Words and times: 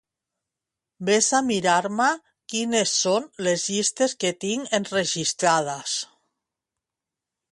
Ves 1.09 1.27
a 1.39 1.41
mirar-me 1.49 2.07
quines 2.53 2.93
són 3.03 3.27
les 3.47 3.65
llistes 3.73 4.17
que 4.23 4.33
tinc 4.47 4.73
enregistrades. 4.79 5.95